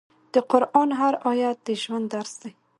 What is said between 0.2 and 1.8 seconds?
د قرآن هر آیت د